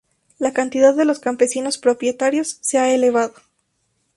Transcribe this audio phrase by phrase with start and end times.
[0.39, 3.35] La cantidad de los campesinos propietarios se ha elevado.